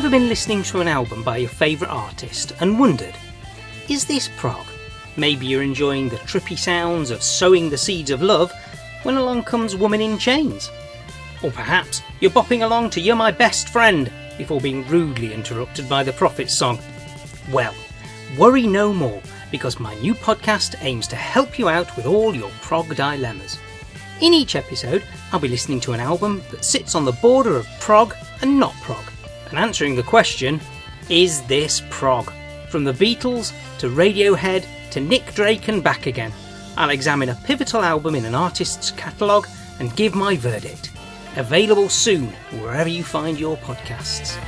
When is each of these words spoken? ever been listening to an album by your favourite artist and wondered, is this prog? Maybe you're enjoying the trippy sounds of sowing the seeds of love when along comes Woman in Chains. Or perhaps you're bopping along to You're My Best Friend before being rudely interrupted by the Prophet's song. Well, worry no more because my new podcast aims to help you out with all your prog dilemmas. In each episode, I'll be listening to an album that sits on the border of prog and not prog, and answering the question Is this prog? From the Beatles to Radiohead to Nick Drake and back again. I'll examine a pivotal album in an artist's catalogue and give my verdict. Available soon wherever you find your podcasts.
ever 0.00 0.08
been 0.08 0.30
listening 0.30 0.62
to 0.62 0.80
an 0.80 0.88
album 0.88 1.22
by 1.22 1.36
your 1.36 1.50
favourite 1.50 1.92
artist 1.92 2.54
and 2.60 2.80
wondered, 2.80 3.14
is 3.90 4.06
this 4.06 4.30
prog? 4.38 4.64
Maybe 5.18 5.44
you're 5.44 5.62
enjoying 5.62 6.08
the 6.08 6.16
trippy 6.16 6.58
sounds 6.58 7.10
of 7.10 7.22
sowing 7.22 7.68
the 7.68 7.76
seeds 7.76 8.10
of 8.10 8.22
love 8.22 8.50
when 9.02 9.18
along 9.18 9.44
comes 9.44 9.76
Woman 9.76 10.00
in 10.00 10.16
Chains. 10.16 10.70
Or 11.42 11.50
perhaps 11.50 12.00
you're 12.18 12.30
bopping 12.30 12.64
along 12.64 12.88
to 12.90 13.00
You're 13.02 13.14
My 13.14 13.30
Best 13.30 13.68
Friend 13.68 14.10
before 14.38 14.58
being 14.58 14.88
rudely 14.88 15.34
interrupted 15.34 15.86
by 15.86 16.02
the 16.02 16.14
Prophet's 16.14 16.54
song. 16.54 16.78
Well, 17.52 17.74
worry 18.38 18.66
no 18.66 18.94
more 18.94 19.20
because 19.50 19.78
my 19.78 19.94
new 19.96 20.14
podcast 20.14 20.76
aims 20.82 21.06
to 21.08 21.16
help 21.16 21.58
you 21.58 21.68
out 21.68 21.94
with 21.94 22.06
all 22.06 22.34
your 22.34 22.50
prog 22.62 22.96
dilemmas. 22.96 23.58
In 24.22 24.32
each 24.32 24.56
episode, 24.56 25.04
I'll 25.30 25.40
be 25.40 25.48
listening 25.48 25.80
to 25.80 25.92
an 25.92 26.00
album 26.00 26.42
that 26.52 26.64
sits 26.64 26.94
on 26.94 27.04
the 27.04 27.12
border 27.12 27.54
of 27.54 27.68
prog 27.80 28.14
and 28.40 28.58
not 28.58 28.72
prog, 28.76 29.04
and 29.50 29.58
answering 29.58 29.94
the 29.94 30.02
question 30.02 30.60
Is 31.08 31.42
this 31.42 31.82
prog? 31.90 32.32
From 32.68 32.84
the 32.84 32.92
Beatles 32.92 33.52
to 33.78 33.88
Radiohead 33.88 34.64
to 34.92 35.00
Nick 35.00 35.34
Drake 35.34 35.68
and 35.68 35.82
back 35.82 36.06
again. 36.06 36.32
I'll 36.76 36.90
examine 36.90 37.28
a 37.28 37.34
pivotal 37.44 37.82
album 37.82 38.14
in 38.14 38.24
an 38.24 38.34
artist's 38.34 38.90
catalogue 38.92 39.46
and 39.80 39.94
give 39.96 40.14
my 40.14 40.36
verdict. 40.36 40.90
Available 41.36 41.88
soon 41.88 42.28
wherever 42.60 42.88
you 42.88 43.04
find 43.04 43.38
your 43.38 43.56
podcasts. 43.58 44.38